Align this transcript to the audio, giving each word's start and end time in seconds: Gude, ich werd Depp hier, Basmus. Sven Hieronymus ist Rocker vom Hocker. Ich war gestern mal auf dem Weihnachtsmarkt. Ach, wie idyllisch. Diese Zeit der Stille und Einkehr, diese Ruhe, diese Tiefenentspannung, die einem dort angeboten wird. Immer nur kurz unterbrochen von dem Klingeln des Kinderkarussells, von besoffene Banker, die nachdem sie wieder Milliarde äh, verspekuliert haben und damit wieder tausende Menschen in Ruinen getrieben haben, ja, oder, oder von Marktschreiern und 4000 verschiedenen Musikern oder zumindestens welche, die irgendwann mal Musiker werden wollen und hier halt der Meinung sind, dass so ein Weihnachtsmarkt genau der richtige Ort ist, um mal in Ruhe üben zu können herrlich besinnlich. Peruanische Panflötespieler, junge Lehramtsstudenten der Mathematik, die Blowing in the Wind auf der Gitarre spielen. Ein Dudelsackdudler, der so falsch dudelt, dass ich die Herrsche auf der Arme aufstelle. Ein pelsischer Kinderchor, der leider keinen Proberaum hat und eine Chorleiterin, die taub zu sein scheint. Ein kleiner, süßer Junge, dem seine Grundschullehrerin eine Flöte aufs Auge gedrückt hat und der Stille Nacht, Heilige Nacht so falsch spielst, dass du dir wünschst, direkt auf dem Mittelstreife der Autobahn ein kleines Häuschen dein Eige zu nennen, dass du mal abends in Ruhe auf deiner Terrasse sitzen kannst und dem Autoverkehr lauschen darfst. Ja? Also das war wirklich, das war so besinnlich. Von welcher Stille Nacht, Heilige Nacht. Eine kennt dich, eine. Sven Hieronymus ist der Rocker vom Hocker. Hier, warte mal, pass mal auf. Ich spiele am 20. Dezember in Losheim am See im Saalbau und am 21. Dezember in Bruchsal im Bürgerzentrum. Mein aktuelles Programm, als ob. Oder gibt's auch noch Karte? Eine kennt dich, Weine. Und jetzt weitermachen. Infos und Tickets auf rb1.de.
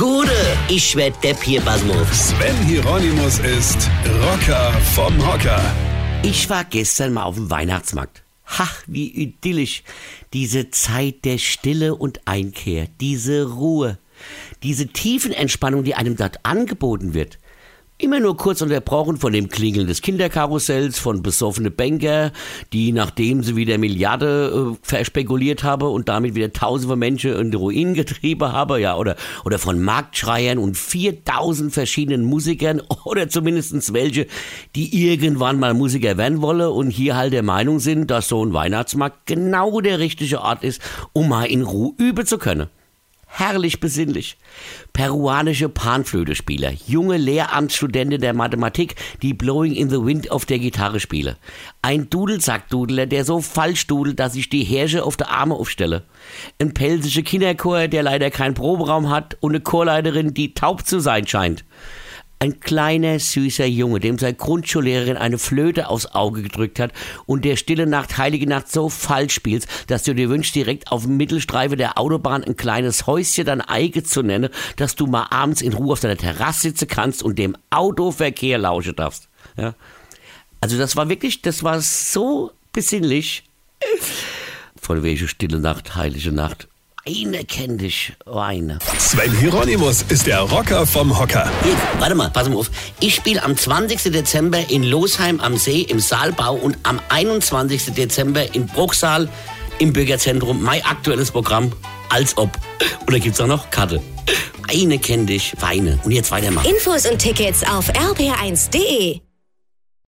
Gude, 0.00 0.32
ich 0.70 0.96
werd 0.96 1.22
Depp 1.22 1.42
hier, 1.42 1.60
Basmus. 1.60 2.30
Sven 2.30 2.56
Hieronymus 2.64 3.38
ist 3.40 3.90
Rocker 4.22 4.72
vom 4.94 5.14
Hocker. 5.30 5.60
Ich 6.22 6.48
war 6.48 6.64
gestern 6.64 7.12
mal 7.12 7.24
auf 7.24 7.34
dem 7.34 7.50
Weihnachtsmarkt. 7.50 8.22
Ach, 8.46 8.82
wie 8.86 9.08
idyllisch. 9.08 9.82
Diese 10.32 10.70
Zeit 10.70 11.26
der 11.26 11.36
Stille 11.36 11.96
und 11.96 12.26
Einkehr, 12.26 12.86
diese 12.98 13.52
Ruhe, 13.52 13.98
diese 14.62 14.86
Tiefenentspannung, 14.86 15.84
die 15.84 15.94
einem 15.94 16.16
dort 16.16 16.46
angeboten 16.46 17.12
wird. 17.12 17.38
Immer 18.00 18.18
nur 18.18 18.34
kurz 18.34 18.62
unterbrochen 18.62 19.18
von 19.18 19.34
dem 19.34 19.50
Klingeln 19.50 19.86
des 19.86 20.00
Kinderkarussells, 20.00 20.98
von 20.98 21.22
besoffene 21.22 21.70
Banker, 21.70 22.32
die 22.72 22.92
nachdem 22.92 23.42
sie 23.42 23.56
wieder 23.56 23.76
Milliarde 23.76 24.72
äh, 24.72 24.78
verspekuliert 24.80 25.64
haben 25.64 25.86
und 25.86 26.08
damit 26.08 26.34
wieder 26.34 26.50
tausende 26.50 26.96
Menschen 26.96 27.34
in 27.34 27.52
Ruinen 27.52 27.92
getrieben 27.92 28.52
haben, 28.52 28.80
ja, 28.80 28.96
oder, 28.96 29.16
oder 29.44 29.58
von 29.58 29.82
Marktschreiern 29.82 30.56
und 30.56 30.78
4000 30.78 31.74
verschiedenen 31.74 32.24
Musikern 32.24 32.80
oder 33.04 33.28
zumindestens 33.28 33.92
welche, 33.92 34.26
die 34.74 35.06
irgendwann 35.06 35.58
mal 35.58 35.74
Musiker 35.74 36.16
werden 36.16 36.40
wollen 36.40 36.70
und 36.70 36.88
hier 36.88 37.18
halt 37.18 37.34
der 37.34 37.42
Meinung 37.42 37.80
sind, 37.80 38.10
dass 38.10 38.28
so 38.28 38.42
ein 38.42 38.54
Weihnachtsmarkt 38.54 39.26
genau 39.26 39.82
der 39.82 39.98
richtige 39.98 40.40
Ort 40.40 40.64
ist, 40.64 40.80
um 41.12 41.28
mal 41.28 41.44
in 41.44 41.62
Ruhe 41.62 41.92
üben 41.98 42.24
zu 42.24 42.38
können 42.38 42.70
herrlich 43.30 43.80
besinnlich. 43.80 44.36
Peruanische 44.92 45.68
Panflötespieler, 45.68 46.72
junge 46.86 47.16
Lehramtsstudenten 47.16 48.20
der 48.20 48.34
Mathematik, 48.34 48.96
die 49.22 49.34
Blowing 49.34 49.72
in 49.74 49.88
the 49.88 50.04
Wind 50.04 50.30
auf 50.30 50.44
der 50.44 50.58
Gitarre 50.58 51.00
spielen. 51.00 51.36
Ein 51.80 52.10
Dudelsackdudler, 52.10 53.06
der 53.06 53.24
so 53.24 53.40
falsch 53.40 53.86
dudelt, 53.86 54.18
dass 54.18 54.34
ich 54.34 54.48
die 54.48 54.64
Herrsche 54.64 55.04
auf 55.04 55.16
der 55.16 55.30
Arme 55.30 55.54
aufstelle. 55.54 56.02
Ein 56.60 56.74
pelsischer 56.74 57.22
Kinderchor, 57.22 57.88
der 57.88 58.02
leider 58.02 58.30
keinen 58.30 58.54
Proberaum 58.54 59.10
hat 59.10 59.36
und 59.40 59.52
eine 59.52 59.60
Chorleiterin, 59.60 60.34
die 60.34 60.52
taub 60.52 60.86
zu 60.86 61.00
sein 61.00 61.26
scheint. 61.26 61.64
Ein 62.42 62.58
kleiner, 62.58 63.18
süßer 63.18 63.66
Junge, 63.66 64.00
dem 64.00 64.16
seine 64.16 64.32
Grundschullehrerin 64.32 65.18
eine 65.18 65.36
Flöte 65.36 65.90
aufs 65.90 66.06
Auge 66.06 66.40
gedrückt 66.40 66.80
hat 66.80 66.90
und 67.26 67.44
der 67.44 67.56
Stille 67.56 67.86
Nacht, 67.86 68.16
Heilige 68.16 68.46
Nacht 68.46 68.72
so 68.72 68.88
falsch 68.88 69.34
spielst, 69.34 69.68
dass 69.88 70.04
du 70.04 70.14
dir 70.14 70.30
wünschst, 70.30 70.54
direkt 70.54 70.90
auf 70.90 71.02
dem 71.02 71.18
Mittelstreife 71.18 71.76
der 71.76 71.98
Autobahn 71.98 72.42
ein 72.42 72.56
kleines 72.56 73.06
Häuschen 73.06 73.44
dein 73.44 73.60
Eige 73.60 74.04
zu 74.04 74.22
nennen, 74.22 74.48
dass 74.76 74.96
du 74.96 75.06
mal 75.06 75.26
abends 75.28 75.60
in 75.60 75.74
Ruhe 75.74 75.92
auf 75.92 76.00
deiner 76.00 76.16
Terrasse 76.16 76.62
sitzen 76.62 76.88
kannst 76.88 77.22
und 77.22 77.38
dem 77.38 77.58
Autoverkehr 77.68 78.56
lauschen 78.56 78.96
darfst. 78.96 79.28
Ja? 79.58 79.74
Also 80.62 80.78
das 80.78 80.96
war 80.96 81.10
wirklich, 81.10 81.42
das 81.42 81.62
war 81.62 81.82
so 81.82 82.52
besinnlich. 82.72 83.44
Von 84.80 85.02
welcher 85.02 85.28
Stille 85.28 85.60
Nacht, 85.60 85.94
Heilige 85.94 86.32
Nacht. 86.32 86.69
Eine 87.06 87.44
kennt 87.44 87.80
dich, 87.80 88.12
eine. 88.26 88.78
Sven 88.98 89.34
Hieronymus 89.38 90.02
ist 90.10 90.26
der 90.26 90.40
Rocker 90.40 90.86
vom 90.86 91.18
Hocker. 91.18 91.50
Hier, 91.62 91.74
warte 91.98 92.14
mal, 92.14 92.28
pass 92.28 92.48
mal 92.48 92.56
auf. 92.56 92.70
Ich 93.00 93.14
spiele 93.14 93.42
am 93.42 93.56
20. 93.56 94.12
Dezember 94.12 94.68
in 94.68 94.82
Losheim 94.82 95.40
am 95.40 95.56
See 95.56 95.80
im 95.80 95.98
Saalbau 95.98 96.54
und 96.54 96.76
am 96.82 97.00
21. 97.08 97.94
Dezember 97.94 98.54
in 98.54 98.66
Bruchsal 98.66 99.30
im 99.78 99.94
Bürgerzentrum. 99.94 100.62
Mein 100.62 100.84
aktuelles 100.84 101.30
Programm, 101.30 101.72
als 102.10 102.36
ob. 102.36 102.50
Oder 103.06 103.18
gibt's 103.18 103.40
auch 103.40 103.46
noch 103.46 103.70
Karte? 103.70 104.02
Eine 104.68 104.98
kennt 104.98 105.30
dich, 105.30 105.54
Weine. 105.58 105.98
Und 106.04 106.12
jetzt 106.12 106.30
weitermachen. 106.30 106.68
Infos 106.68 107.06
und 107.06 107.18
Tickets 107.18 107.62
auf 107.62 107.90
rb1.de. 107.90 109.20